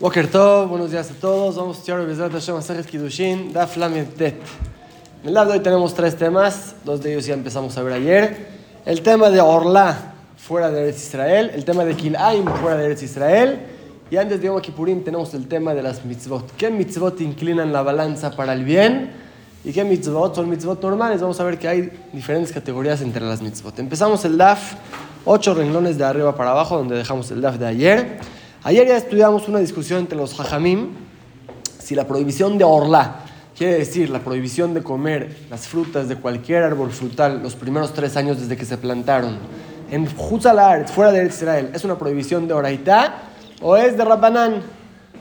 [0.00, 1.56] Boker Tov, buenos días a todos.
[1.56, 4.18] Vamos a estudiar Bezrat Hashem Masajet Kiddushin, Daf Lamed.
[4.18, 4.34] En
[5.26, 8.46] el lado de hoy tenemos tres temas, dos de ellos ya empezamos a ver ayer.
[8.86, 13.02] El tema de Orla, fuera de Eretz Israel, el tema de Kilaim, fuera de Eretz
[13.02, 13.60] Israel.
[14.10, 16.56] Y antes de Yom Kippurim tenemos el tema de las mitzvot.
[16.56, 19.10] ¿Qué mitzvot inclinan la balanza para el bien?
[19.64, 21.20] ¿Y qué mitzvot son mitzvot normales?
[21.20, 23.78] Vamos a ver que hay diferentes categorías entre las mitzvot.
[23.78, 24.76] Empezamos el DAF,
[25.26, 28.39] ocho renglones de arriba para abajo, donde dejamos el DAF de ayer.
[28.62, 30.88] Ayer ya estudiamos una discusión entre los hajamim
[31.78, 33.20] si la prohibición de orla,
[33.56, 38.16] quiere decir la prohibición de comer las frutas de cualquier árbol frutal los primeros tres
[38.16, 39.38] años desde que se plantaron
[39.90, 43.22] en Jutzalar, fuera de Israel, ¿es una prohibición de oraitá
[43.60, 44.62] o es de Rabbanán?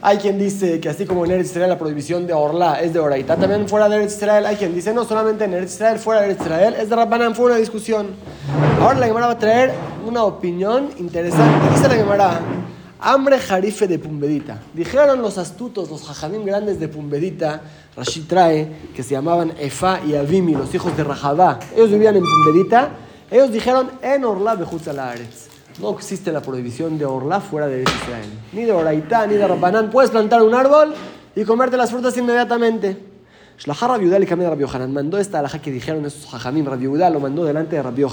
[0.01, 2.99] Hay quien dice que así como en Eretz Israel la prohibición de Orla es de
[2.99, 6.21] Oraitá, también fuera de Eretz Israel hay quien dice no solamente en Eretz Israel, fuera
[6.21, 8.07] de Eretz Israel es de Rabbanán, fue una discusión.
[8.81, 9.73] Ahora la Gemara va a traer
[10.05, 11.69] una opinión interesante.
[11.75, 12.39] Dice la Gemara,
[13.01, 14.59] Hambre jarife de Pumbedita.
[14.73, 17.61] Dijeron los astutos, los jajamín grandes de Pumbedita,
[17.95, 21.59] Rashid trae, que se llamaban Efa y Avimi, los hijos de Rajabá.
[21.73, 22.89] Ellos vivían en Pumbedita.
[23.31, 25.47] Ellos dijeron, en Orla Bejutzalarets.
[25.79, 28.29] No existe la prohibición de Orla fuera de Israel.
[28.51, 29.89] Ni de Oraitá, ni de Rabbanán.
[29.89, 30.93] Puedes plantar un árbol
[31.37, 32.97] y comerte las frutas inmediatamente.
[33.59, 34.91] Shlahar Rabbi cambió a Rabbi.
[34.91, 36.65] Mandó esta alhaja que dijeron esos jajamim.
[36.65, 38.05] Rabbi lo mandó delante de Rabbi.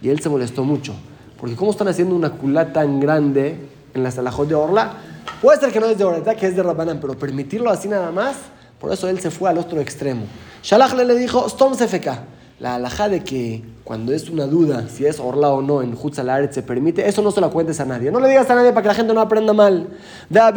[0.00, 0.94] Y él se molestó mucho.
[1.38, 3.58] Porque ¿cómo están haciendo una culá tan grande
[3.94, 4.92] en la salajot de Orla.
[5.40, 8.10] Puede ser que no es de Orla, que es de Rabbanán, pero permitirlo así nada
[8.10, 8.36] más,
[8.78, 10.24] por eso él se fue al otro extremo.
[10.62, 12.24] Shalach le dijo, Stom Sefeka.
[12.60, 16.52] La alhaja de que cuando es una duda si es Orla o no en Hutzalaret
[16.52, 18.10] se permite, eso no se lo cuentes a nadie.
[18.10, 19.88] No le digas a nadie para que la gente no aprenda mal.
[20.28, 20.52] Da,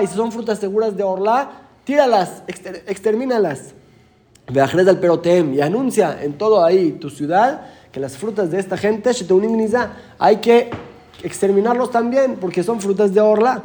[0.00, 1.50] y si son frutas seguras de Orla,
[1.82, 3.74] tíralas, exter extermínalas.
[4.46, 8.76] Veajres al Perotem y anuncia en todo ahí tu ciudad que las frutas de esta
[8.76, 9.10] gente,
[10.18, 10.70] hay que
[11.22, 13.62] exterminarlos también, porque son frutas de orla.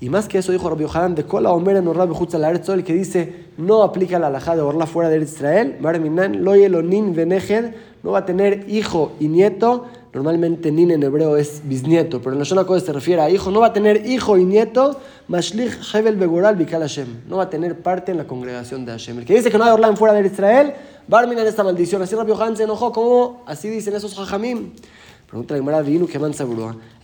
[0.00, 3.50] Y más que eso dijo Rabbi Yohanan de Kola Omer en Orla el que dice
[3.58, 8.24] no aplica la alajá de orla fuera de Israel, Barminan, Loyelonin Venejed, no va a
[8.24, 9.86] tener hijo y nieto.
[10.14, 13.50] Normalmente nin en hebreo es bisnieto, pero en la zona se refiere a hijo.
[13.50, 14.98] No va a tener hijo y nieto,
[15.28, 17.28] Mashlich Hevel Begoral Bikal Hashem.
[17.28, 19.18] No va a tener parte en la congregación de Hashem.
[19.18, 20.72] El que dice que no hay orla fuera de Israel,
[21.06, 22.00] Barminan esta maldición.
[22.02, 24.70] Así Rabbi Yohanan se enojó, como así dicen esos jajamim.
[25.30, 26.18] Pregunta la Gemara, vino que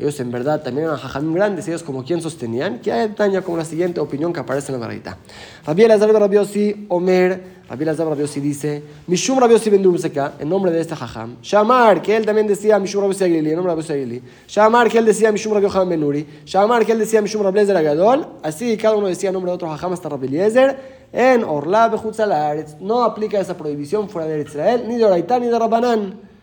[0.01, 3.57] Ellos en verdad también eran jajamim grandes, ellos como quien sostenían, que hay ya como
[3.57, 5.17] la siguiente opinión que aparece en la barrita.
[5.65, 10.81] Rabbi Elazar Rabiosi, Omer, Rabbi Elazar Rabiosi dice, Mishum Rabiosi ben Durmseka, en nombre de
[10.81, 11.37] este jajam.
[11.41, 14.23] Shamar, que él también decía Mishum Rabiosi Agili, en nombre de Rabiosi Agili.
[14.49, 16.27] Shamar, que él decía Mishum Rabbi Yohanan ben Nuri.
[16.47, 18.27] Shamar, que él decía Mishum Lezer Agadol.
[18.43, 21.07] Así cada uno decía en nombre de otro jajam hasta Rabbi Eliezer.
[21.13, 25.57] En Orla Bejutzalaretz no aplica esa prohibición fuera de Israel, ni de Oraitá, ni de
[25.57, 26.36] Rabanán.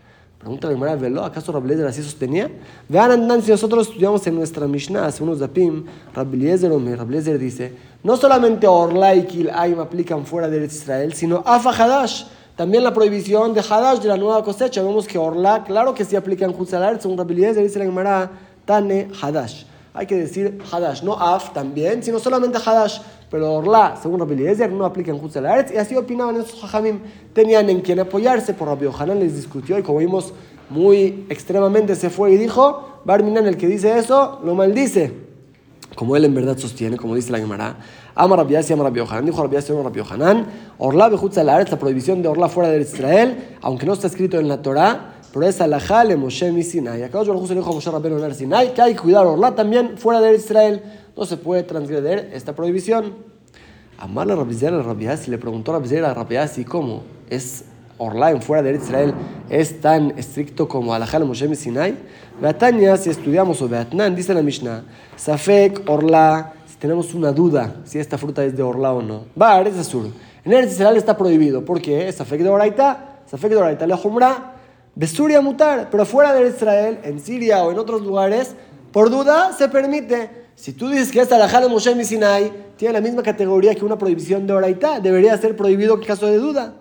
[0.44, 1.24] Pregunta la Gemara, ¿veló?
[1.24, 2.50] ¿Acaso Rabbi así sostenía?
[2.86, 7.72] Vean, si nosotros estudiamos en nuestra Mishnah, hace unos dapim, Rabbi Eliezer Rabbi dice,
[8.02, 12.24] no solamente Orla y Kilaim aplican fuera de Israel, sino Afa Hadash.
[12.56, 14.82] También la prohibición de Hadash, de la nueva cosecha.
[14.82, 18.30] Vemos que Orla, claro que sí aplica en Jutzalar, según Rabbi dice la Gemara,
[18.66, 19.64] Tane Hadash.
[19.96, 22.98] Hay que decir Hadash, no Af también, sino solamente Hadash.
[23.30, 25.36] Pero Orla, según Rabbi Eliezer, no aplica en Jutz
[25.72, 26.98] y así opinaban esos hajamim.
[27.32, 30.34] Tenían en quien apoyarse, por Rabbi Ohanan les discutió y como vimos,
[30.68, 35.12] muy extremadamente se fue y dijo, Barminan, el que dice eso, lo maldice.
[35.94, 37.76] Como él en verdad sostiene, como dice la Gemara,
[38.16, 40.46] ama Rabbi Yasi, ama Rabbi Ohanan, dijo Rabbi Yasi, ama Rabbi Ohanan,
[40.78, 44.60] Orla bejutz la prohibición de Orla fuera de Israel, aunque no está escrito en la
[44.60, 47.02] Torah, pero es alajá le Moshe mi Sinai.
[47.02, 49.52] Acá yo le dijo a Moshe Rabbeinu en el Sinai que hay que cuidar Orla
[49.52, 50.80] también fuera de Israel
[51.16, 53.14] no se puede transgreder esta prohibición.
[53.98, 57.64] Amar la Rabizera a le preguntó a Rabizera Rabiasi cómo es
[57.98, 59.12] Orla fuera de Israel
[59.50, 61.96] es tan estricto como Alajal Moshe Sinai.
[62.40, 64.84] Beatania, si estudiamos o Beatnan, dice la Mishnah,
[65.16, 69.24] Safek, Orla, si tenemos una duda si esta fruta es de Orla o no.
[69.40, 70.14] Va, es azul.
[70.44, 71.64] En Eretz Israel está prohibido.
[71.64, 72.12] ¿Por qué?
[72.12, 74.53] Safek de Oraita, Safek de Oraita, la Jumra,
[74.94, 75.88] Besuria mutar.
[75.90, 78.54] Pero fuera de Israel, en Siria o en otros lugares,
[78.92, 80.44] por duda se permite.
[80.54, 83.98] Si tú dices que esta la de Moshe Sinai tiene la misma categoría que una
[83.98, 86.74] prohibición de oraita, debería ser prohibido en caso de duda.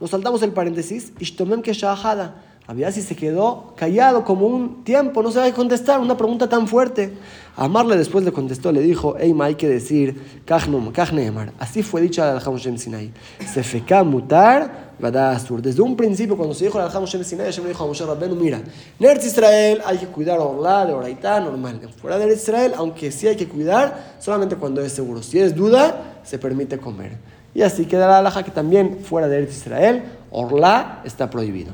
[0.00, 1.12] Nos saltamos el paréntesis.
[1.18, 2.42] Ishtomem que shahada.
[2.90, 6.66] si se quedó callado como un tiempo, no se va a contestar una pregunta tan
[6.66, 7.12] fuerte.
[7.56, 10.42] Amarle después le contestó, le dijo, hey, hay que decir,
[11.58, 13.12] Así fue dicha Alajam Shem Sinai.
[13.52, 14.90] Sefeka mutar
[15.62, 18.04] desde un principio, cuando se dijo la Alham Shem Sinai, Hashem le dijo a Moshe
[18.04, 18.58] Rabbenu, mira,
[18.98, 21.80] en Eretz Israel hay que cuidar Orla, de Oraitá, normal.
[22.00, 25.22] Fuera de Israel, aunque sí hay que cuidar, solamente cuando es seguro.
[25.22, 27.16] Si es duda, se permite comer.
[27.54, 31.72] Y así queda la alhaja que también fuera de Eretz Israel, Orla está prohibido.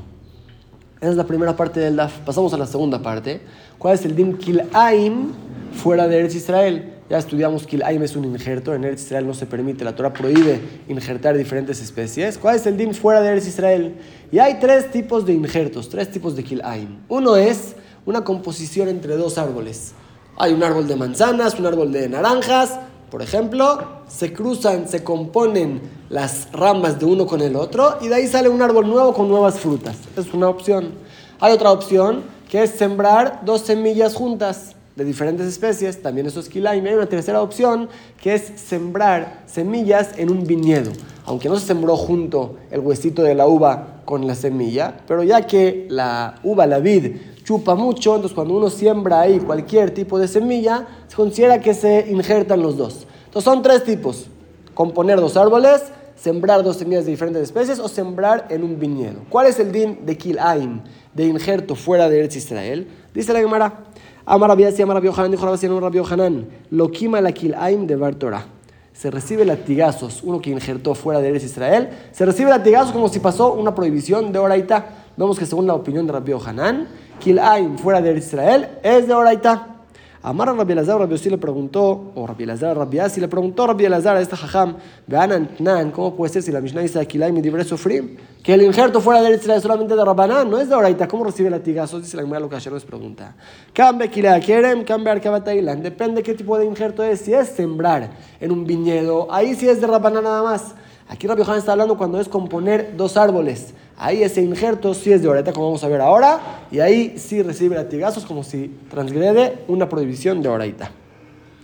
[0.99, 2.19] Esa es la primera parte del DAF.
[2.19, 3.41] Pasamos a la segunda parte.
[3.77, 5.31] ¿Cuál es el Din Kilaim
[5.71, 6.93] fuera de Eretz Israel?
[7.07, 8.73] Ya estudiamos que el aim es un injerto.
[8.73, 9.85] En Eretz Israel no se permite.
[9.85, 10.59] La Torah prohíbe
[10.89, 12.39] injertar diferentes especies.
[12.39, 13.95] ¿Cuál es el din fuera de Eretz Israel?
[14.31, 16.97] Y hay tres tipos de injertos, tres tipos de kilaim.
[17.07, 17.75] Uno es
[18.07, 19.93] una composición entre dos árboles.
[20.37, 22.79] Hay un árbol de manzanas, un árbol de naranjas,
[23.09, 28.15] por ejemplo, se cruzan, se componen las ramas de uno con el otro y de
[28.15, 29.95] ahí sale un árbol nuevo con nuevas frutas.
[30.17, 30.91] Es una opción.
[31.39, 36.49] Hay otra opción que es sembrar dos semillas juntas de diferentes especies, también eso es
[36.49, 36.85] kilaim.
[36.85, 37.87] Hay una tercera opción
[38.21, 40.91] que es sembrar semillas en un viñedo.
[41.25, 45.45] Aunque no se sembró junto el huesito de la uva con la semilla, pero ya
[45.45, 50.27] que la uva, la vid, chupa mucho, entonces cuando uno siembra ahí cualquier tipo de
[50.27, 53.07] semilla, se considera que se injertan los dos.
[53.23, 54.27] Entonces son tres tipos.
[54.73, 55.81] Componer dos árboles,
[56.17, 59.21] sembrar dos semillas de diferentes especies o sembrar en un viñedo.
[59.29, 60.81] ¿Cuál es el din de kilaim,
[61.13, 62.85] de injerto fuera de Eretz Israel?
[63.13, 63.85] Dice la Gemara.
[64.25, 68.45] Amar Rabbi Amar Rabbi Yohanan, dijo Rabbi Yohanan, lo quima la kilaim de Bar Torah.
[68.91, 73.21] Se recibe latigazos, uno que injertó fuera de Eretz Israel, se recibe latigazos como si
[73.21, 74.85] pasó una prohibición de Oraita.
[75.15, 76.87] Vemos que según la opinión de Rabbi Yohanan,
[77.19, 79.77] kilaim fuera de Israel es de Oraita.
[80.23, 83.63] Amar a Rabbi Elazar, Rabbi Yossi le preguntó, o Rabbi Elazar, Rabbi Asi le preguntó
[83.63, 84.75] a Rabbi Elazar a este jajam,
[85.05, 85.47] vean
[85.91, 88.17] ¿cómo puede ser si la Mishnah dice Akilaim y Dibre Sofrim?
[88.43, 91.07] Que el injerto fuera de Israel solamente de Rabbanán, no es de Oraita.
[91.07, 92.01] ¿Cómo recibe latigazos?
[92.01, 93.35] Dice la Gemara lo que ayer nos pregunta.
[93.71, 95.81] Cambe Kilea Kerem, Cambe Arkabatailan.
[95.81, 97.21] Depende qué tipo de injerto es.
[97.21, 98.09] Si es sembrar
[98.39, 100.73] en un viñedo, ahí sí es de Rabbanán nada más.
[101.09, 103.73] Aquí Rabbi Yohanan está hablando cuando es componer dos árboles.
[103.97, 107.41] Ahí ese injerto sí es de oraita, como vamos a ver ahora, y ahí sí
[107.41, 110.91] recibe latigazos como si transgrede una prohibición de oraita.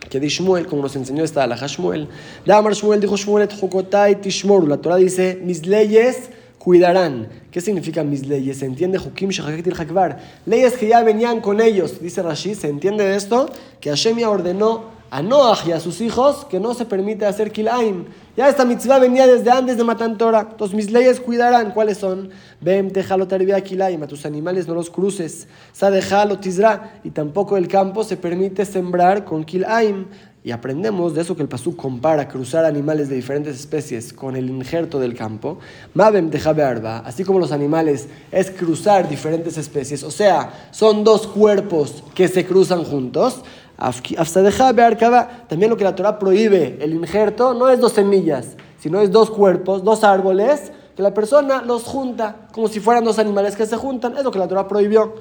[0.10, 2.08] Que de Shmuel, como nos enseñó esta la Shmuel,
[2.46, 4.68] Damar Shmuel dijo Shmuel et tishmoru.
[4.68, 7.28] La Torah dice, mis leyes cuidarán.
[7.52, 8.60] ¿Qué significa mis leyes?
[8.60, 10.20] Se entiende Hukim Hakvar.
[10.46, 12.00] Leyes que ya venían con ellos.
[12.00, 13.50] Dice Rashi, ¿se entiende de esto?
[13.82, 17.52] Que Hashem ya ordenó a Noach y a sus hijos que no se permite hacer
[17.52, 18.06] kilaim.
[18.36, 20.48] Ya esta mitzvah venía desde antes de Matan Torah.
[20.50, 21.70] Entonces mis leyes cuidarán.
[21.70, 22.32] ¿Cuáles son?
[22.60, 24.02] Bem kilaim.
[24.02, 25.48] A tus animales no los cruces.
[25.72, 27.00] Sadejalo tizra.
[27.04, 30.08] Y tampoco el campo se permite sembrar con kilaim.
[30.44, 34.50] Y aprendemos de eso que el pasú compara cruzar animales de diferentes especies con el
[34.50, 35.60] injerto del campo.
[35.94, 42.04] Mabem arba, así como los animales es cruzar diferentes especies, o sea, son dos cuerpos
[42.14, 43.42] que se cruzan juntos.
[43.78, 49.30] También lo que la Torah prohíbe, el injerto, no es dos semillas, sino es dos
[49.30, 53.78] cuerpos, dos árboles, que la persona los junta como si fueran dos animales que se
[53.78, 54.16] juntan.
[54.18, 55.16] Es lo que la Torah prohibió.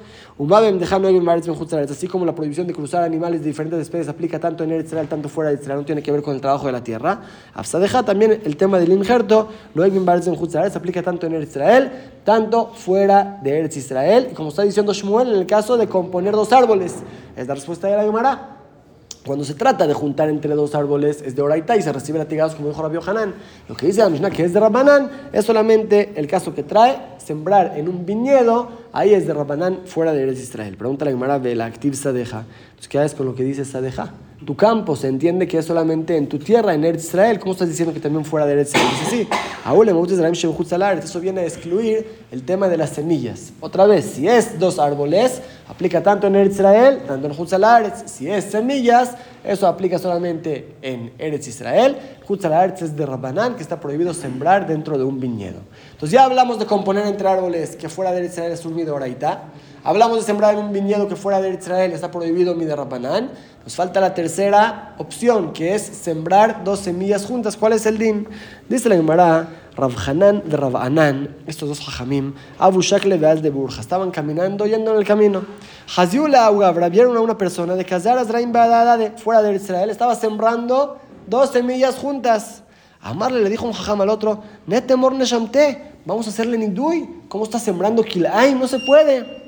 [1.89, 5.07] Así como la prohibición de cruzar animales de diferentes especies aplica tanto en Eretz Israel,
[5.07, 7.21] tanto fuera de Israel, no tiene que ver con el trabajo de la tierra.
[7.53, 11.91] Afsadeja también el tema del injerto, no hay se aplica tanto en Eretz Israel,
[12.23, 14.29] tanto fuera de Eretz Israel.
[14.31, 16.95] Y como está diciendo Shmuel, en el caso de componer dos árboles,
[17.35, 18.62] es la respuesta de la Gemara.
[19.25, 22.55] Cuando se trata de juntar entre dos árboles es de Oraita y se recibe latigados
[22.55, 23.33] como dijo Rabbi Hanan.
[23.69, 26.97] Lo que dice la Mishnah que es de Rabbanán es solamente el caso que trae
[27.23, 30.75] sembrar en un viñedo, ahí es de Rabbanán fuera de Eretz Israel.
[30.75, 32.45] Pregunta la Gemara de la activ Sadeja.
[32.65, 34.13] Entonces, ¿qué haces con lo que dice Sadeja?
[34.45, 37.39] Tu campo se entiende que es solamente en tu tierra, en Eretz Israel.
[37.39, 38.87] ¿Cómo estás diciendo que también fuera de Eretz Israel?
[38.99, 39.27] Dice sí.
[41.01, 43.53] Eso viene a excluir el tema de las semillas.
[43.61, 48.03] Otra vez, si es dos árboles, aplica tanto en Eretz Israel, tanto en Hutzalaretz.
[48.05, 51.97] Si es semillas, eso aplica solamente en Eretz Israel.
[52.27, 55.59] Hutzalaretz es de Rabbanán, que está prohibido sembrar dentro de un viñedo.
[56.03, 59.45] Entonces ya hablamos de componer entre árboles que fuera de Israel es un midoraita.
[59.85, 63.31] Hablamos de sembrar un viñedo que fuera de Israel está prohibido mi de Rabbanán.
[63.63, 67.55] Nos falta la tercera opción, que es sembrar dos semillas juntas.
[67.55, 68.27] ¿Cuál es el din?
[68.67, 74.11] Dice la Gemara, Rabhanan de Rabanan, estos dos hajamim, Abu Shakle de de Burja, estaban
[74.11, 75.45] caminando yendo en el camino.
[75.95, 80.97] Haziula Ugabra vieron a una persona de Kazar Azraim de fuera de Israel, estaba sembrando
[81.27, 82.63] dos semillas juntas.
[83.03, 85.25] Amarle le dijo un jajam al otro, Nete morne
[86.05, 87.09] vamos a hacerle nidui.
[87.27, 88.57] ¿Cómo está sembrando kilaim?
[88.57, 89.43] No se puede.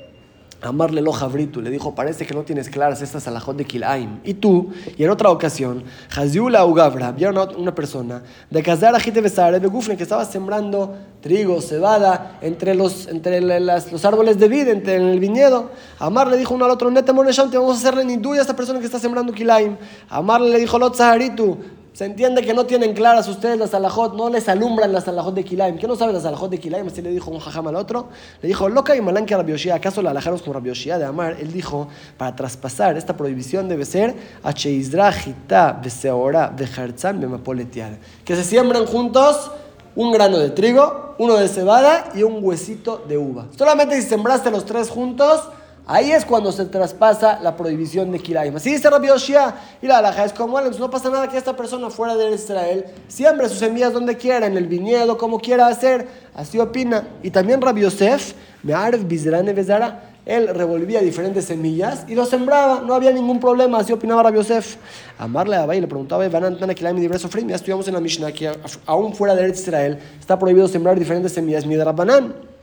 [0.61, 4.19] Amarle lo jabritu, le dijo, parece que no tienes claras estas alajot de Kilaim.
[4.23, 5.83] Y tú, y en otra ocasión,
[6.15, 10.95] Haziula Ugabra, vieron a una persona de Kazar Ajite Besare de Gufne que estaba sembrando
[11.21, 15.69] trigo, cebada, entre los, entre los árboles de vida, entre, en el viñedo.
[15.99, 18.79] Amar le dijo uno al otro, Nete te vamos a hacerle ni a esta persona
[18.79, 19.77] que está sembrando Kilaim.
[20.09, 21.57] Amar le dijo, Lot Zaharitu,
[21.95, 25.45] se entiende que no tienen claras ustedes las alajot, no les alumbran las alajot de
[25.45, 25.77] Kilaim.
[25.77, 26.85] ¿Qué no sabe las alajot de Kilaim?
[26.87, 28.09] Así le dijo un jajam al otro.
[28.41, 31.37] Le dijo, loca y malán que Rabioshia, ¿acaso la alajaros como Rabioshia de Amar?
[31.39, 31.87] Él dijo,
[32.17, 34.13] para traspasar esta prohibición debe ser.
[38.25, 39.51] Que se siembran juntos
[39.95, 43.45] un grano de trigo, uno de cebada y un huesito de uva.
[43.57, 45.47] Solamente si sembraste los tres juntos,
[45.87, 48.55] Ahí es cuando se traspasa la prohibición de Kilaim.
[48.55, 49.53] Así dice Rabbi Oshia.
[49.83, 50.71] Y la alhaja es como él.
[50.79, 54.57] no pasa nada que esta persona fuera de Israel siembre sus semillas donde quiera, en
[54.57, 56.07] el viñedo, como quiera hacer.
[56.33, 57.07] Así opina.
[57.21, 62.95] Y también Rabbi Yosef, Me'arev Bizrane Bezara, él revolvía diferentes semillas y lo sembraba, no
[62.95, 64.77] había ningún problema, así opinaba Rabbi Yosef.
[65.19, 68.51] Amarle a Abay le preguntaba, ya estudiamos en la Mishnah que
[68.87, 72.54] aún fuera de Israel está prohibido sembrar diferentes semillas, mi Rabbanan.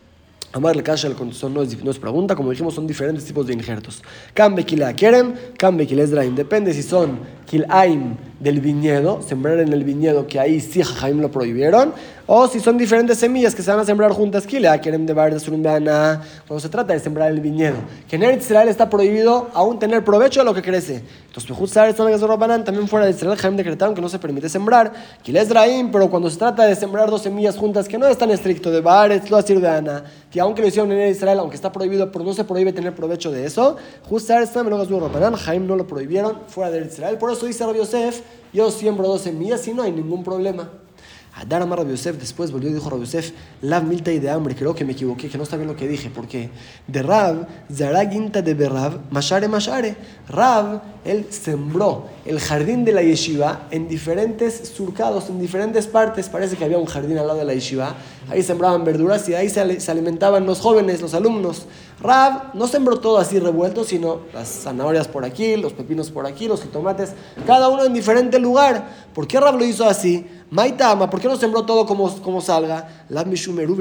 [0.53, 3.55] Amar el Kasha contestó, no es, no es pregunta, como dijimos, son diferentes tipos de
[3.55, 4.03] injertos.
[4.35, 6.35] Kambe Kila Kerem, Kambe Kilesdraim.
[6.35, 11.31] Depende si son Kilaim del viñedo, sembrar en el viñedo, que ahí sí Jaim lo
[11.31, 11.93] prohibieron,
[12.27, 16.61] o si son diferentes semillas que se van a sembrar juntas, Kila Kerem de cuando
[16.61, 17.77] se trata de sembrar el viñedo.
[18.09, 21.03] Que en Israel está prohibido aún tener provecho de lo que crece.
[21.27, 21.75] Entonces,
[22.65, 26.39] también fuera de Israel, Jaim decretaron que no se permite sembrar Kilesdraim, pero cuando se
[26.39, 30.05] trata de sembrar dos semillas juntas, que no es tan estricto de Baretz, lo Ana,
[30.31, 33.31] que aunque lo hicieron en Israel, aunque está prohibido, pero no se prohíbe tener provecho
[33.31, 33.77] de eso,
[35.39, 37.19] Jaim no lo prohibieron fuera de Israel.
[37.19, 38.21] Por eso dice Rabbi Yosef,
[38.53, 40.71] yo siembro dos semillas y no hay ningún problema.
[41.35, 44.75] Adar Amar Yosef después volvió y dijo Rabbi Yosef, la milta y de hambre, creo
[44.75, 46.51] que me equivoqué, que no está bien lo que dije, porque
[46.87, 49.97] de Rab, Zaraginta de Berrab, Mashare Mashare.
[50.29, 56.29] Rab, él sembró el jardín de la yeshiva en diferentes surcados, en diferentes partes.
[56.29, 57.97] Parece que había un jardín al lado de la yeshiva,
[58.29, 61.65] ahí sembraban verduras y ahí se alimentaban los jóvenes, los alumnos.
[62.03, 66.49] Rab no sembró todo así revuelto, sino las zanahorias por aquí, los pepinos por aquí,
[66.49, 67.13] los tomates,
[67.47, 68.89] cada uno en diferente lugar.
[69.15, 70.27] ¿Por qué Rab lo hizo así?
[70.51, 73.05] Maitama, ¿por qué no sembró todo como, como salga?
[73.09, 73.77] La mishumeru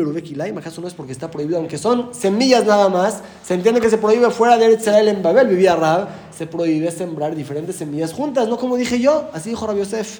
[0.57, 1.57] ¿acaso no es porque está prohibido?
[1.57, 5.47] Aunque son semillas nada más, se entiende que se prohíbe fuera de Israel en Babel,
[5.47, 9.77] vivía Rab, se prohíbe sembrar diferentes semillas juntas, no como dije yo, así dijo Rab
[9.77, 10.19] Yosef.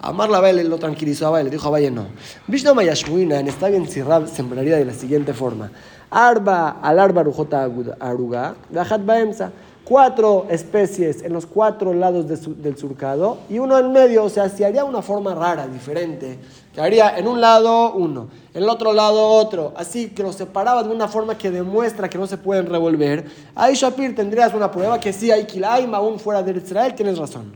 [0.00, 2.06] Amar la Baile lo tranquilizó a le dijo a Valle no.
[2.48, 5.70] Vishnu Mayashmuinan, está bien si Rab sembraría de la siguiente forma.
[6.12, 9.50] Arba al arba rujota aruga, gajat baemsa
[9.84, 14.62] cuatro especies en los cuatro lados del surcado y uno en medio, o sea, si
[14.62, 16.38] haría una forma rara, diferente,
[16.72, 20.82] que haría en un lado uno, en el otro lado otro, así que los separaba
[20.82, 25.00] de una forma que demuestra que no se pueden revolver, ahí Shapir tendrías una prueba
[25.00, 27.52] que sí hay Kilaim aún fuera de Israel, tienes razón.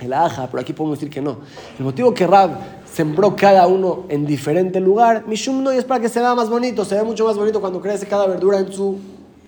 [0.00, 1.40] El aja, pero aquí podemos decir que no.
[1.78, 2.52] El motivo que Rab
[2.92, 6.48] sembró cada uno en diferente lugar, Mishum no, y es para que se vea más
[6.48, 8.98] bonito, se ve mucho más bonito cuando crece cada verdura en su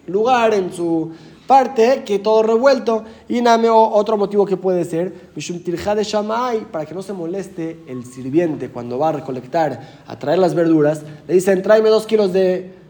[0.06, 1.10] lugar, en su
[1.46, 3.04] parte que todo revuelto.
[3.28, 8.04] Y name otro motivo que puede ser, de Shamay, para que no se moleste el
[8.04, 12.81] sirviente cuando va a recolectar, a traer las verduras, le dicen, tráeme dos kilos de,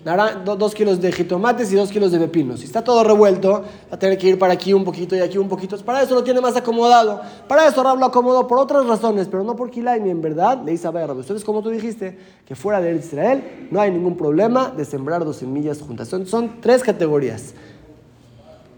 [0.44, 2.60] dos kilos de jitomates y dos kilos de pepinos.
[2.60, 5.38] Si está todo revuelto, va a tener que ir para aquí un poquito y aquí
[5.38, 5.76] un poquito.
[5.78, 7.20] Para eso lo tiene más acomodado.
[7.46, 10.62] Para eso Rab lo acomodó por otras razones, pero no por Kilay, ni en verdad
[10.64, 11.16] le dice a Rab.
[11.18, 15.36] Ustedes, como tú dijiste, que fuera de Israel no hay ningún problema de sembrar dos
[15.36, 16.08] semillas juntas.
[16.08, 17.54] Son, son tres categorías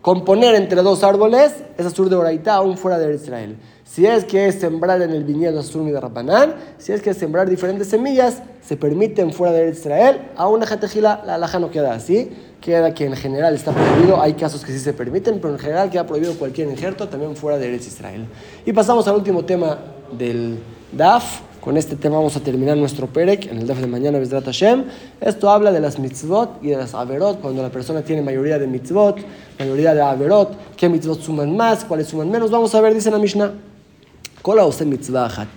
[0.04, 3.56] componer entre dos árboles es azur de Oraitá aún fuera de Israel.
[3.84, 7.18] Si es que es sembrar en el viñedo azur de Rabanán, si es que es
[7.18, 11.92] sembrar diferentes semillas, se permiten fuera de Israel, a una jatejila la alhaja no queda
[11.92, 12.30] así,
[12.62, 15.90] queda que en general está prohibido, hay casos que sí se permiten, pero en general
[15.90, 18.26] queda prohibido cualquier injerto también fuera de Israel.
[18.64, 19.78] Y pasamos al último tema
[20.16, 20.58] del
[20.90, 24.46] DAF, con este tema vamos a terminar nuestro Perek en el DAF de mañana, Bezrat
[24.46, 24.84] Hashem.
[25.20, 28.66] Esto habla de las mitzvot y de las averot, cuando la persona tiene mayoría de
[28.66, 29.18] mitzvot,
[29.58, 32.50] mayoría de averot, qué mitzvot suman más, cuáles suman menos.
[32.50, 33.73] Vamos a ver, dice la Mishnah.
[34.44, 35.48] Kola use mitzvah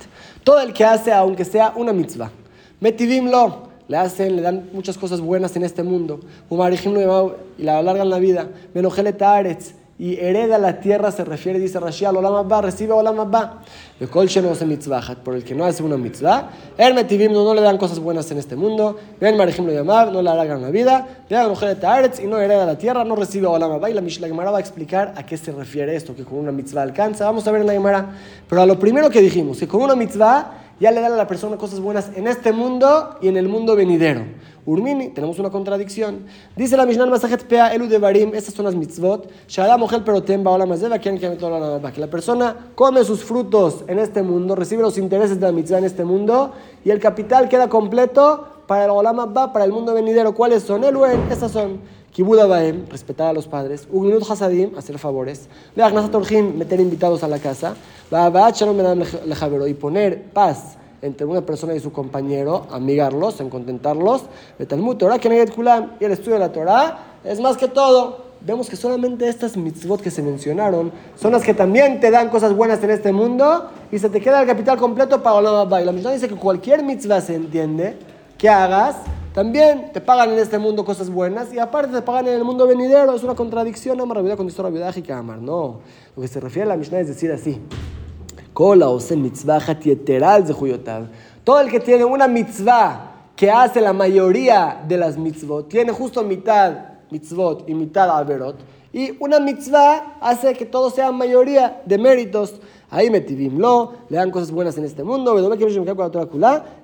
[0.46, 2.32] Todo el que hace, aunque sea una mitzvah.
[2.80, 6.22] Metivimlo, le hacen, le dan muchas cosas buenas en este mundo.
[6.50, 8.48] y le alargan la vida.
[8.74, 13.20] Menojele aretz y hereda la tierra se refiere, dice Rashi, al Olam Abba, recibe Olam
[13.20, 13.64] Abba.
[14.00, 17.80] no se mitzvah, por el que no hace una mitzvah, el metivim no, le dan
[17.80, 21.50] cosas buenas en este mundo, ven marejim lo llamar, no le alargan la vida, vean
[21.50, 23.90] mujer de y no hereda la tierra, no recibe Olam Abba.
[23.90, 26.52] Y la Mishnah Gemara va a explicar a qué se refiere esto, que con una
[26.52, 27.26] mitzvah alcanza.
[27.26, 28.06] Vamos a ver en la Gemara.
[28.48, 31.28] Pero a lo primero que dijimos, que con una mitzvah ya le dan a la
[31.28, 34.26] persona cosas buenas en este mundo y en el mundo venidero.
[34.68, 36.26] Urmini, tenemos una contradicción.
[36.58, 39.32] Dice la Mishnah Masajet Pea Elu de Barim, estas son las mitzvot.
[41.02, 45.54] Quien que la persona come sus frutos en este mundo, recibe los intereses de la
[45.54, 46.52] mitzvah en este mundo
[46.84, 50.34] y el capital queda completo para el Olam Abba, para el mundo venidero.
[50.34, 50.84] ¿Cuáles son?
[50.84, 51.80] Eluen, estas son.
[52.12, 53.88] Kibuda Baem, respetar a los padres.
[53.90, 55.48] Ugnut Hasadim, hacer favores.
[55.78, 57.76] Veagnasa Torjim, meter invitados a la casa.
[58.12, 59.02] Baabat Shalom Medam
[59.66, 64.24] y poner paz entre una persona y su compañero, amigarlos, en contentarlos.
[64.98, 65.20] Torah
[66.00, 68.28] y el estudio de la Torah es más que todo.
[68.42, 72.56] Vemos que solamente estas mitzvot que se mencionaron son las que también te dan cosas
[72.56, 75.92] buenas en este mundo y se te queda el capital completo para Olam Y la
[75.92, 77.98] Mishnah dice que cualquier mitzvah se entiende
[78.38, 78.98] que hagas
[79.38, 82.66] también te pagan en este mundo cosas buenas y aparte te pagan en el mundo
[82.66, 83.14] venidero.
[83.14, 85.38] Es una contradicción, Amar Rabbi con historia que Amar.
[85.38, 85.80] No,
[86.16, 87.62] lo que se refiere a la Mishnah es decir así.
[88.58, 91.08] Kola o mitzvah de
[91.44, 96.24] Todo el que tiene una mitzvah que hace la mayoría de las mitzvot, tiene justo
[96.24, 96.74] mitad
[97.12, 98.56] mitzvot y mitad averot,
[98.92, 102.56] y una mitzvah hace que todo sea mayoría de méritos.
[102.90, 105.36] Ahí lo le dan cosas buenas en este mundo,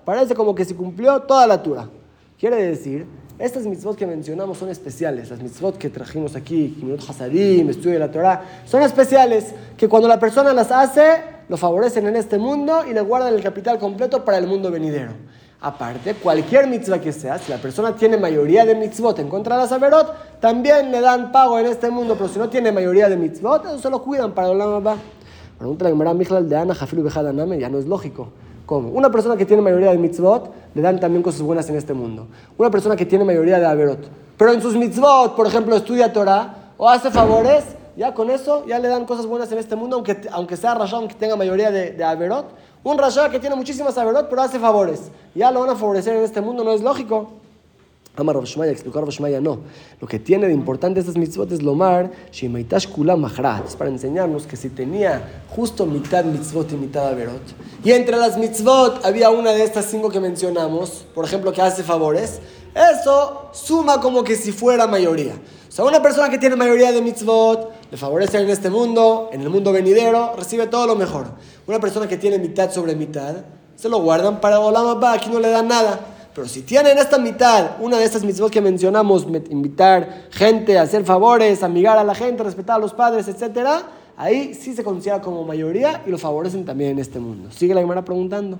[0.05, 1.89] parece como que se cumplió toda la Torah.
[2.39, 3.07] Quiere decir,
[3.39, 5.29] estas mitzvot que mencionamos son especiales.
[5.29, 10.07] Las mitzvot que trajimos aquí, Kiminot Hasadim, estudio de la Torah, son especiales que cuando
[10.07, 14.23] la persona las hace, lo favorecen en este mundo y le guardan el capital completo
[14.23, 15.11] para el mundo venidero.
[15.61, 19.61] Aparte, cualquier mitzvah que sea, si la persona tiene mayoría de mitzvot en contra de
[19.63, 23.15] la saberot, también le dan pago en este mundo, pero si no tiene mayoría de
[23.15, 24.97] mitzvot, eso se lo cuidan para el va.
[25.57, 28.29] Pregunta la Gemara Mijlal de Ana, Jafilu Bejadaname, ya no es lógico.
[28.65, 28.89] ¿Cómo?
[28.89, 32.27] Una persona que tiene mayoría de mitzvot, le dan también cosas buenas en este mundo.
[32.57, 36.55] Una persona que tiene mayoría de averot, pero en sus mitzvot, por ejemplo, estudia Torah
[36.77, 37.63] o hace favores,
[37.97, 40.95] ya con eso ya le dan cosas buenas en este mundo, aunque, aunque sea Rasha,
[40.95, 42.45] aunque tenga mayoría de, de averot.
[42.83, 45.11] Un Rasha que tiene muchísimas averot, pero hace favores.
[45.35, 47.42] Ya lo van a favorecer en este mundo, no es lógico.
[48.15, 49.59] Amar Rav explicó Rav no.
[49.99, 53.73] Lo que tiene de importante estas mitzvot es lomar, Shimaitash Kula Mahrat.
[53.75, 57.41] Para enseñarnos que si tenía justo mitad mitzvot y mitad averot,
[57.83, 61.81] y entre las mitzvot había una de estas cinco que mencionamos, por ejemplo, que hace
[61.81, 62.39] favores,
[62.75, 65.33] eso suma como que si fuera mayoría.
[65.67, 69.41] O sea, una persona que tiene mayoría de mitzvot, le favorece en este mundo, en
[69.41, 71.25] el mundo venidero, recibe todo lo mejor.
[71.65, 73.37] Una persona que tiene mitad sobre mitad,
[73.75, 76.12] se lo guardan para Olam Abba, aquí no le dan nada.
[76.33, 81.61] Pero si tienen esta mitad, una de estas mitzvot que mencionamos, invitar gente hacer favores,
[81.61, 83.85] amigar a la gente, respetar a los padres, etc.,
[84.17, 87.49] ahí sí se considera como mayoría y lo favorecen también en este mundo.
[87.51, 88.59] Sigue la Gemara preguntando.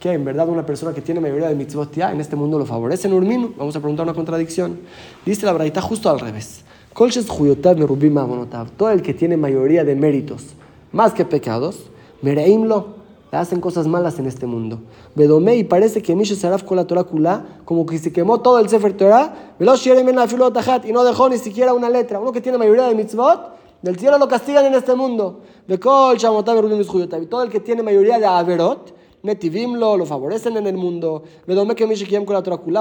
[0.00, 2.64] Que en verdad una persona que tiene mayoría de mitzvot ya en este mundo lo
[2.64, 3.52] favorecen, Urminu.
[3.58, 4.80] Vamos a preguntar una contradicción.
[5.24, 6.62] Dice la braita justo al revés.
[8.76, 10.46] Todo el que tiene mayoría de méritos
[10.92, 11.90] más que pecados,
[12.22, 12.95] mereimlo
[13.40, 14.80] hacen cosas malas en este mundo.
[15.14, 17.04] Bedome y parece que Misha Saraf con la Torah
[17.64, 22.18] como que se quemó todo el Sefer Torah, y no dejó ni siquiera una letra.
[22.20, 25.40] Uno que tiene mayoría de mitzvot, del cielo lo castigan en este mundo.
[25.68, 26.12] Y todo
[27.42, 28.94] el que tiene mayoría de Averot,
[29.26, 31.24] Netivimlo, lo favorecen en el mundo.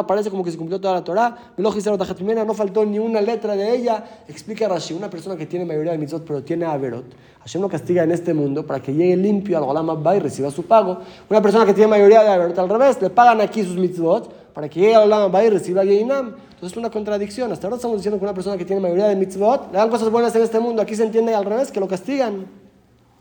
[0.08, 1.36] Parece como que se cumplió toda la Torah.
[1.58, 4.22] no faltó ni una letra de ella.
[4.28, 7.06] Explica Rashi, una persona que tiene mayoría de mitzvot pero tiene averot.
[7.40, 10.52] Hashem lo castiga en este mundo para que llegue limpio al Olam Abba y reciba
[10.52, 11.00] su pago.
[11.32, 14.70] Una persona que tiene mayoría de averot al revés, le pagan aquí sus mitzvot para
[14.70, 16.28] que llegue al Olam Abba y reciba Yeinam.
[16.28, 17.52] Entonces es una contradicción.
[17.52, 20.12] Hasta ahora estamos diciendo que una persona que tiene mayoría de mitzvot le dan cosas
[20.12, 20.84] buenas en este mundo.
[20.84, 22.46] Aquí se entiende al revés, que lo castigan.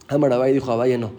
[0.09, 1.13] Amarabai dijo a no.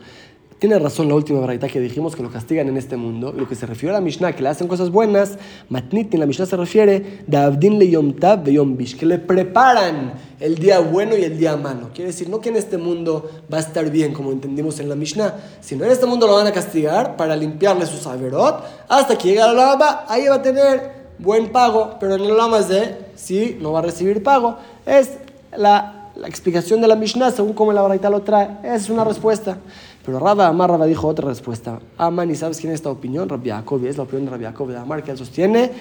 [0.58, 3.34] Tiene razón la última verdad que dijimos que lo castigan en este mundo.
[3.34, 5.38] Lo que se refiere a la Mishnah, que le hacen cosas buenas,
[5.68, 10.14] Matnit en la Mishnah se refiere Davdin le Yom Tab Yom Bish, que le preparan
[10.40, 11.90] el día bueno y el día malo.
[11.94, 14.96] Quiere decir, no que en este mundo va a estar bien, como entendimos en la
[14.96, 19.28] Mishnah, sino en este mundo lo van a castigar para limpiarle sus averot hasta que
[19.28, 22.96] llegue a la lava, ahí va a tener buen pago, pero en el lama de
[23.16, 24.58] sí, no va a recibir pago.
[24.86, 25.18] Es
[25.58, 29.58] la, la explicación de la Mishnah, según como la Baraita lo trae, es una respuesta.
[30.06, 31.80] Pero Rabba Amar Rabba dijo otra respuesta.
[31.98, 33.28] Aman, ¿y sabes quién es esta opinión?
[33.28, 35.72] Rabbi Yaakov, es la opinión de Rabbi Yaakov de Amar, que él sostiene,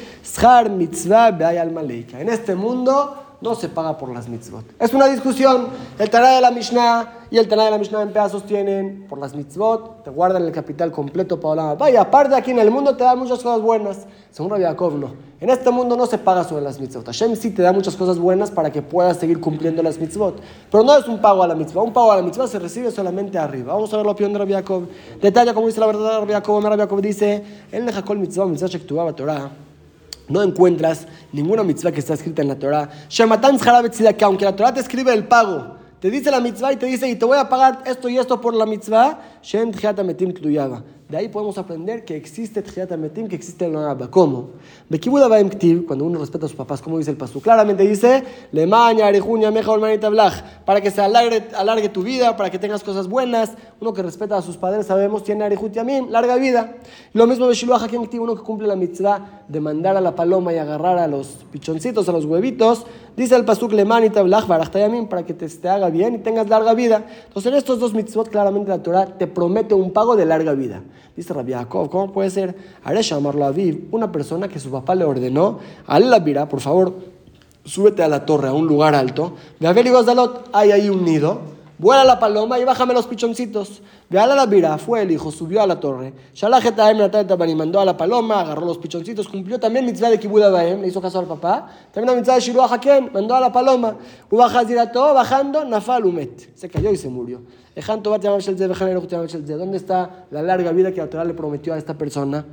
[0.71, 1.29] mitzvah.
[2.19, 4.65] En este mundo no se paga por las mitzvot.
[4.81, 5.69] Es una discusión.
[5.99, 9.19] El Taná de la Mishnah y el Taná de la Mishnah en pedazos tienen por
[9.19, 12.97] las mitzvot, te guardan el capital completo para la Vaya, aparte aquí en el mundo
[12.97, 14.07] te dan muchas cosas buenas.
[14.31, 15.13] Según Rabbi Yaakov, no.
[15.41, 17.05] En este mundo no se paga sobre las mitzvot.
[17.05, 20.41] Hashem sí te da muchas cosas buenas para que puedas seguir cumpliendo las mitzvot.
[20.71, 21.83] Pero no es un pago a la mitzvah.
[21.83, 23.75] Un pago a la mitzvah se recibe solamente arriba.
[23.75, 24.89] Vamos a ver la opinión de Rabbi Yaakov.
[25.21, 26.65] Detalla como dice la verdad de Rabbi Yaakov.
[26.65, 29.64] Rabbi Yaakov dice, el kol mitzvah, mitzvah shektuah Torah
[30.29, 32.89] no encuentras ninguna mitzvah que está escrita en la Torah.
[34.17, 37.09] que aunque la Torah te escribe el pago, te dice la mitzvah y te dice,
[37.09, 39.41] y te voy a pagar esto y esto por la mitzvah,
[41.15, 44.11] de ahí podemos aprender que existe Tchiat Metim, que existe el Abba.
[44.11, 44.51] ¿Cómo?
[45.87, 47.39] Cuando uno respeta a sus papás, ¿cómo dice el paso?
[47.41, 49.75] Claramente dice, Lemaña, Arejuña, Meja,
[50.65, 53.53] para que se alargue, alargue, tu vida, para que tengas cosas buenas.
[53.81, 56.79] Uno que respeta a sus padres, sabemos, tiene Arejut Yamim, larga vida.
[57.13, 60.59] Lo mismo de Shiluach uno que cumple la mitzvah de mandar a la paloma y
[60.59, 62.87] agarrar a los pichoncitos, a los huevitos.
[63.17, 67.05] Dice el pasuk Leman y Tablach, para que te, haga bien y tengas larga vida.
[67.29, 70.83] Entonces, en estos dos mitzvot, claramente la Torah te promete un pago de larga vida.
[71.17, 72.57] Dice Rabbi Yaakov, ¿cómo puede ser?
[72.83, 76.93] Haré llamarlo a Aviv, una persona que su papá le ordenó, al la por favor,
[77.65, 79.91] súbete a la torre, a un lugar alto, ve a ver y
[80.53, 81.39] hay ahí un nido,
[81.79, 83.83] vuela la paloma y bájame los pichoncitos.
[84.11, 86.13] Ve a la vira, fue el hijo, subió a la torre.
[87.49, 90.89] y mandó a la paloma, agarró los pichoncitos, cumplió también mitzvah de Kibuda Baem, le
[90.89, 91.69] hizo caso al papá.
[91.93, 93.97] También la mitzvah de Shiruah Haken, mandó a la paloma.
[94.93, 96.57] todo bajando, Nafal Umet.
[96.57, 97.43] Se cayó y se murió.
[99.59, 102.45] ¿Dónde está la larga vida que la Torah le prometió a esta persona?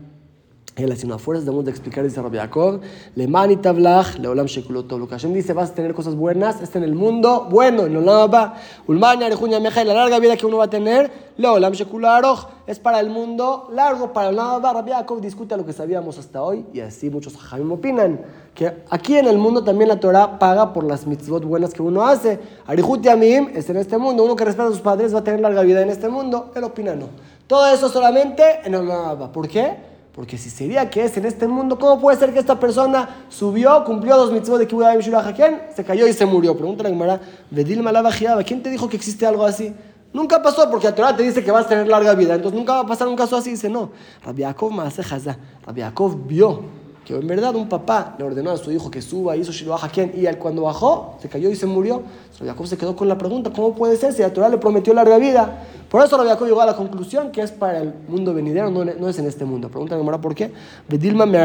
[0.77, 2.79] Él hace una fuerza, debemos de explicar, dice Rabbi Yaakov,
[3.15, 4.97] le mani tablach, le olam shekuloto.
[4.97, 7.97] Lo que Hashem dice, vas a tener cosas buenas, está en el mundo bueno, en
[7.97, 8.55] olam va.
[8.87, 12.47] Ulmani arejuña meja, y la larga vida que uno va a tener, le olam shekularoj,
[12.67, 14.71] es para el mundo largo, para olam va.
[14.71, 18.21] Rabbi Yaakov discute lo que sabíamos hasta hoy, y así muchos hajamim opinan,
[18.55, 22.05] que aquí en el mundo también la Torah paga por las mitzvot buenas que uno
[22.05, 22.39] hace.
[22.65, 25.41] Arihut yamim es en este mundo, uno que respeta a sus padres va a tener
[25.41, 27.09] larga vida en este mundo, él opina no.
[27.45, 29.29] Todo eso solamente en olam va.
[29.33, 29.90] ¿Por qué?
[30.13, 33.83] Porque si sería que es en este mundo, ¿cómo puede ser que esta persona subió,
[33.85, 35.61] cumplió dos mitzvot de Kibbutz ¿Quién?
[35.73, 36.55] Se cayó y se murió.
[36.55, 37.81] Pregunta la Gemara, Vedil
[38.45, 39.73] ¿quién te dijo que existe algo así?
[40.13, 42.35] Nunca pasó porque la Torah te dice que vas a tener larga vida.
[42.35, 43.51] Entonces nunca va a pasar un caso así.
[43.51, 43.91] Dice, no.
[44.25, 49.35] Rabbi Yaakov vio que en verdad un papá le ordenó a su hijo que suba,
[49.35, 52.03] hizo Shiloh Haken, y él cuando bajó, se cayó y se murió.
[52.39, 54.93] Rabbi Jacob se quedó con la pregunta, ¿cómo puede ser si la Torah le prometió
[54.93, 55.63] larga vida?
[55.89, 59.09] Por eso Rabbi Jacob llegó a la conclusión que es para el mundo venidero, no,
[59.09, 59.69] es en este mundo.
[59.69, 60.51] Pregunta la ¿por qué?
[60.87, 61.37] Bedilma me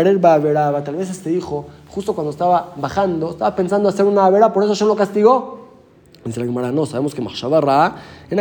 [0.85, 4.75] tal vez este hijo, justo cuando estaba bajando, estaba pensando hacer una vera, por eso
[4.75, 5.66] yo lo castigó.
[6.27, 7.95] Dice la Gemara, no, sabemos que Machshabarra,
[8.29, 8.39] en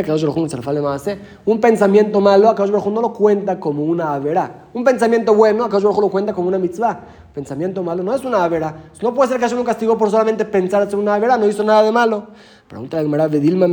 [1.45, 4.65] un pensamiento malo, Akadosh no lo cuenta como una avera.
[4.73, 6.99] Un pensamiento bueno, Akadosh Baruj lo cuenta como una mitzvah.
[7.33, 8.75] Pensamiento malo no es una avera.
[9.03, 11.63] No puede ser que haya un castigo por solamente pensar hacer una avera, no hizo
[11.63, 12.27] nada de malo.
[12.67, 13.67] Pregunta la Gemara, Vedilma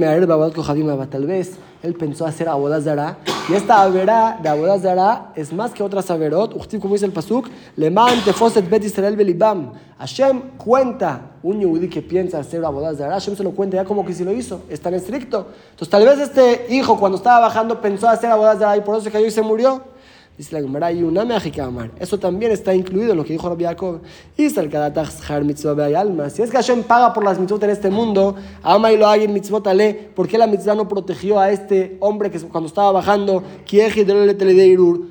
[0.54, 3.18] Kohadima, tal vez él pensó hacer abodazara,
[3.48, 8.22] y esta avera de abodazara es más que otras averot, como dice el pasuk, leman
[8.24, 9.72] tefoset bet Israel belibam.
[9.98, 14.12] Hashem cuenta un yehudi que piensa hacer abodazara, Hashem se lo cuenta ya como que
[14.12, 15.48] si lo hizo, es tan estricto.
[15.70, 19.10] Entonces tal vez este hijo cuando estaba bajando pensó hacer abodazara y por eso se
[19.10, 19.91] cayó y se murió.
[20.38, 21.90] Dice la Gemara, y una amar.
[22.00, 24.00] Eso también está incluido en lo que dijo Rabbi Yaakov.
[24.38, 29.06] Y Si es que Hashem paga por las mitzvot en este mundo, ama y lo
[29.06, 32.66] haga en mitzvot ale, ¿por qué la mitzvah no protegió a este hombre que cuando
[32.66, 33.42] estaba bajando,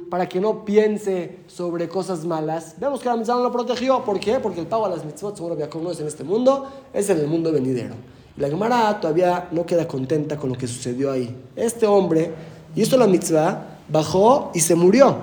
[0.09, 2.75] para que no piense sobre cosas malas?
[2.79, 4.03] Vemos que la mitzvah no lo protegió.
[4.03, 4.39] ¿Por qué?
[4.39, 7.07] Porque el pago a las mitzvot, según Rabbi Yaakov, no es en este mundo, es
[7.11, 7.93] en el mundo venidero.
[8.37, 11.35] La Gemara todavía no queda contenta con lo que sucedió ahí.
[11.55, 12.31] Este hombre
[12.75, 15.17] hizo la mitzvah bajó y se murió.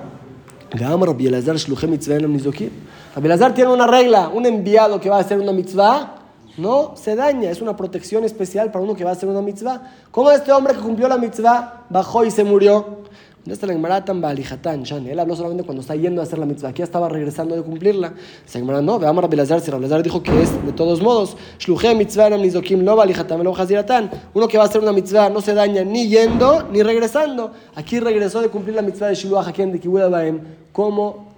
[3.15, 6.15] Rabbi Elazar tiene una regla, un enviado que va a hacer una mitzvah,
[6.57, 9.81] no se daña, es una protección especial para uno que va a hacer una mitzvah.
[10.11, 12.99] ¿Cómo este hombre que cumplió la mitzvah bajó y se murió?
[13.49, 16.45] ¿Dónde está la Gemara tan balijatán, Él habló solamente cuando está yendo a hacer la
[16.45, 16.69] mitzvah.
[16.69, 18.13] Aquí estaba regresando de cumplirla.
[18.83, 19.59] No, veamos Rabbi Lazar.
[19.59, 21.35] Si Rabbi Lazar dijo que es de todos modos.
[24.35, 27.51] Uno que va a hacer una mitzvah no se daña ni yendo ni regresando.
[27.73, 30.11] Aquí regresó de cumplir la mitzvah de Shiluah Hakem de Kibuda.
[30.71, 31.29] ¿Cómo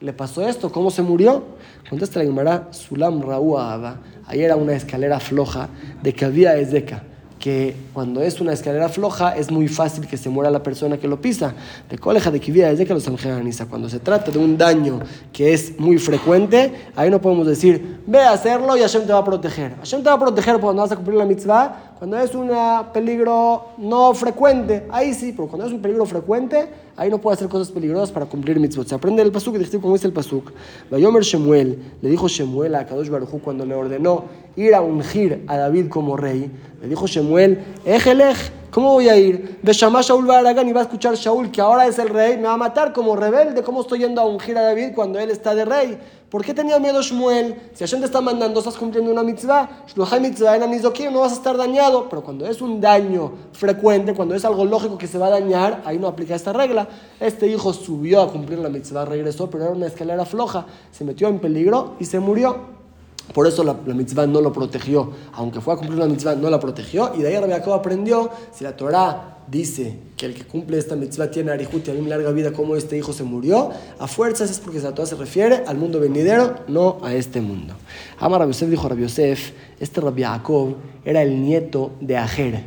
[0.00, 0.70] le pasó esto?
[0.70, 1.44] ¿Cómo se murió?
[1.88, 5.70] Contesta la Gemara, Sulam Raúa Ahí era una escalera floja
[6.02, 7.04] de que había Ezeca
[7.44, 11.06] que cuando es una escalera floja es muy fácil que se muera la persona que
[11.06, 11.52] lo pisa.
[11.90, 13.66] De coleja de kivia desde que los angelaniza.
[13.66, 18.22] Cuando se trata de un daño que es muy frecuente, ahí no podemos decir, ve
[18.22, 19.74] a hacerlo y Hashem te va a proteger.
[19.76, 22.50] Hashem te va a proteger cuando vas a cumplir la mitzvah, cuando es un
[22.94, 27.48] peligro no frecuente, ahí sí, pero cuando es un peligro frecuente, ahí no puede hacer
[27.48, 28.86] cosas peligrosas para cumplir mitzvot.
[28.88, 30.50] Se aprende el pasuk, como dice el pasuk.
[30.90, 34.24] Vayomer Shemuel, le dijo Shemuel a Kadosh Baruj cuando le ordenó
[34.56, 38.36] ir a ungir a David como rey, le dijo Shemuel, Ejelej,
[38.70, 39.58] ¿cómo voy a ir?
[39.62, 42.54] Ve Shaul Shaul y va a escuchar Shaul que ahora es el rey, me va
[42.54, 45.64] a matar como rebelde, ¿cómo estoy yendo a ungir a David cuando él está de
[45.64, 45.98] rey?
[46.34, 47.54] ¿Por qué tenía miedo Shmuel?
[47.74, 49.84] Si Hashem te está mandando, estás cumpliendo una mitzvah.
[49.86, 52.08] Shluchai mitzvah en no vas a estar dañado.
[52.08, 55.82] Pero cuando es un daño frecuente, cuando es algo lógico que se va a dañar,
[55.84, 56.88] ahí no aplica esta regla.
[57.20, 60.66] Este hijo subió a cumplir la mitzvah, regresó, pero era una escalera floja.
[60.90, 62.83] Se metió en peligro y se murió.
[63.32, 65.10] Por eso la, mitzvah no lo protegió.
[65.32, 67.12] Aunque fue a cumplir la mitzvah, no la protegió.
[67.16, 71.30] Y de ahí Rabbi aprendió, si la Torah dice que el que cumple esta mitzvah
[71.30, 74.58] tiene arihut y a mí larga vida como este hijo se murió, a fuerzas es
[74.58, 77.74] porque la Torah se refiere al mundo venidero, no a este mundo.
[78.18, 82.62] Amar Rabbi Yosef dijo Rabbi Yosef, este Rabbi Jacob era el nieto de Ajer.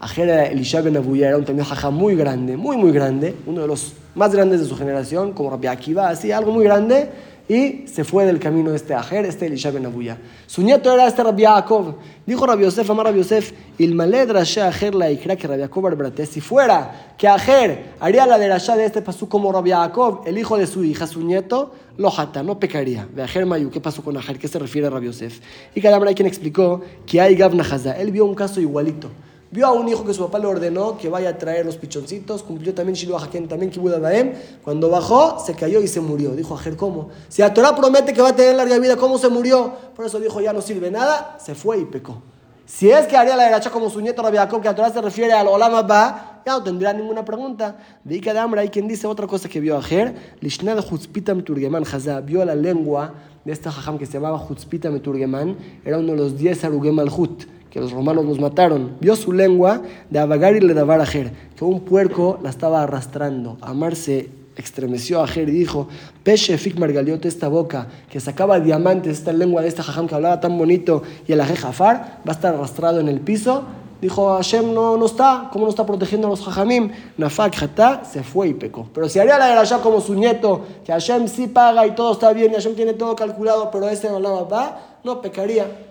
[0.00, 3.66] Ajer era Elisha ben Abuya, era un también muy grande, muy muy grande, uno de
[3.66, 7.10] los más grandes de su generación, como Rabbi Akiva, así, algo muy grande
[7.48, 10.18] y se fue del camino este Ajer, este Elisha ben Abuya.
[10.46, 11.94] Su nieto era este Rabbi Yaakov.
[12.26, 16.26] Dijo Rabbi Yosef, amar Rabbi Yosef, Ajer la ikra que Rabbi Yaakov arbrate.
[16.26, 20.38] Si fuera que Ajer haría la de Rasha de este pasú como Rabbi Yaakov, el
[20.38, 23.06] hijo de su hija, su nieto, lo jata, no pecaría.
[23.14, 24.38] De Ajer Mayu, ¿qué pasó con Ajer?
[24.38, 25.40] ¿Qué se refiere a Rabbi Yosef?
[25.74, 27.64] Y cada quien explicó que hay Gavna
[27.98, 29.08] Él vio un caso igualito
[29.50, 32.42] vio a un hijo que su papá le ordenó que vaya a traer los pichoncitos,
[32.42, 34.32] cumplió también Shiloh Haken, también Kibud Baem.
[34.62, 36.30] Cuando bajó, se cayó y se murió.
[36.32, 37.08] Dijo Ajer, ¿cómo?
[37.28, 39.72] Si la Torah promete que va a tener larga vida, ¿cómo se murió?
[39.94, 42.22] Por eso dijo, ya no sirve nada, se fue y pecó.
[42.66, 45.02] Si es que haría la derecha como su nieto Rabbi Jacob, que a Torah se
[45.02, 47.76] refiere al Olama Ba, ya no tendría ninguna pregunta.
[48.04, 51.82] De de hambre hay quien dice otra cosa que vio a Ajer, Lishnad Hutzpitam Turgeman
[51.82, 53.12] Hazá, vio la lengua
[53.44, 57.08] de esta jajam que se llamaba Hutzpitam Turgeman, era uno de los diez Arugem al
[57.08, 61.02] Hut que los romanos los mataron, vio su lengua de Abagar y le daba a
[61.02, 63.56] Ajer, que un puerco la estaba arrastrando.
[63.60, 65.88] Amarse estremeció a Ajer y dijo,
[66.24, 70.40] Peche Fik Margaliote, esta boca que sacaba diamantes, esta lengua de esta jajam que hablaba
[70.40, 73.62] tan bonito, y el Ajer Jafar va a estar arrastrado en el piso.
[74.00, 76.90] Dijo, Hashem no, no está, ¿cómo no está protegiendo a los jajamim?
[77.18, 78.88] Nafak Hatá se fue y pecó.
[78.94, 82.32] Pero si haría la ya como su nieto, que Hashem sí paga y todo está
[82.32, 85.89] bien, y Hashem tiene todo calculado, pero ese no va, no pecaría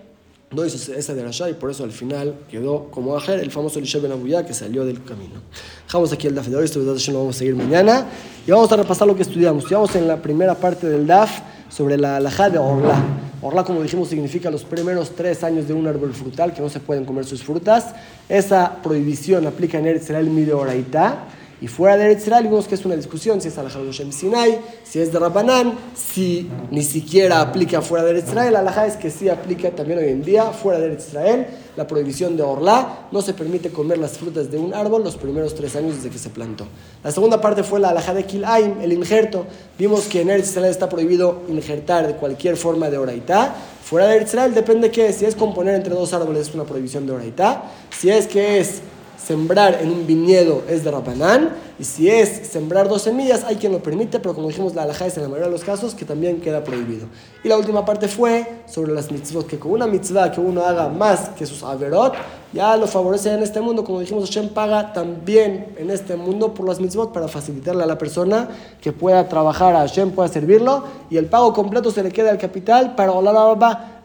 [0.52, 3.78] no hizo esa de Rasha y por eso al final quedó como Ajer, el famoso
[3.78, 5.40] Elisha Ben Abuyá que salió del camino.
[5.86, 8.06] Dejamos aquí el DAF de hoy, esto lo vamos a seguir mañana
[8.44, 9.62] y vamos a repasar lo que estudiamos.
[9.62, 11.30] Estudiamos en la primera parte del DAF
[11.68, 13.00] sobre la alajá de Orla.
[13.42, 16.80] Orla, como dijimos, significa los primeros tres años de un árbol frutal que no se
[16.80, 17.94] pueden comer sus frutas.
[18.28, 21.28] Esa prohibición aplica en Eretz el Mideoraita
[21.60, 24.98] y fuera de Eretz vimos que es una discusión si es alajá Shem Sinai, si
[24.98, 28.54] es de Rabbanán, si ni siquiera aplica fuera de Eretz Israel.
[28.54, 31.46] La alajá es que sí aplica también hoy en día fuera de Israel.
[31.76, 35.54] La prohibición de Orlá, no se permite comer las frutas de un árbol los primeros
[35.54, 36.66] tres años desde que se plantó.
[37.04, 39.46] La segunda parte fue la alajá de Kilaim, el injerto.
[39.78, 43.54] Vimos que en Israel está prohibido injertar de cualquier forma de oraitá.
[43.84, 47.12] Fuera de Israel depende que si es componer entre dos árboles es una prohibición de
[47.12, 47.64] oraitá.
[47.90, 48.80] Si es que es
[49.24, 53.72] sembrar en un viñedo es de Rabanán, y si es sembrar dos semillas, hay quien
[53.72, 56.04] lo permite, pero como dijimos, la alhaja es en la mayoría de los casos que
[56.04, 57.06] también queda prohibido.
[57.42, 60.88] Y la última parte fue sobre las mitzvot, que con una mitzvah que uno haga
[60.88, 62.14] más que sus averot,
[62.52, 63.84] ya lo favorece en este mundo.
[63.84, 67.96] Como dijimos, Hashem paga también en este mundo por las mitzvot para facilitarle a la
[67.96, 68.48] persona
[68.80, 72.38] que pueda trabajar a Hashem, pueda servirlo, y el pago completo se le queda al
[72.38, 73.40] capital para olar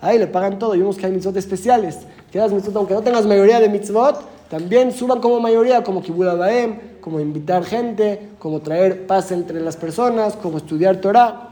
[0.01, 1.99] Ahí le pagan todo, y vemos que hay mitzvot especiales.
[2.31, 6.37] Que las mitzvot, aunque no tengas mayoría de mitzvot, también suban como mayoría, como Kibud
[6.37, 11.49] Baem, como invitar gente, como traer paz entre las personas, como estudiar Torah.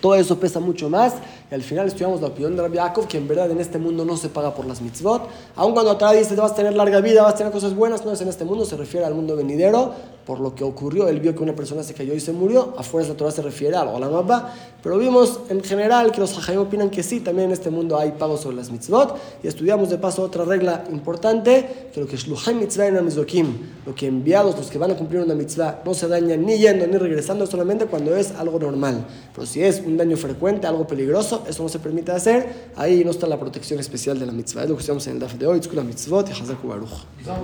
[0.00, 1.14] Todo eso pesa mucho más.
[1.50, 4.04] Y al final estudiamos la opinión de Rabbi Yaakov, que en verdad en este mundo
[4.04, 5.28] no se paga por las mitzvot.
[5.56, 8.12] Aun cuando Torah dice vas a tener larga vida, vas a tener cosas buenas, no
[8.12, 9.92] es en este mundo, se refiere al mundo venidero.
[10.30, 12.72] Por lo que ocurrió, él vio que una persona se cayó y se murió.
[12.78, 14.54] Afuera la Torah se refiere a la Abba.
[14.80, 18.12] Pero vimos en general que los hajayim opinan que sí, también en este mundo hay
[18.12, 19.16] pago sobre las mitzvot.
[19.42, 24.06] Y estudiamos de paso otra regla importante, que lo que es mitzvah en lo que
[24.06, 27.44] enviados, los que van a cumplir una mitzvah, no se dañan ni yendo ni regresando
[27.48, 29.04] solamente cuando es algo normal.
[29.34, 33.10] Pero si es un daño frecuente, algo peligroso, eso no se permite hacer, ahí no
[33.10, 34.62] está la protección especial de la mitzvah.
[34.62, 37.04] Es lo que estamos en el DAF de hoy, la mitzvot y Baruch.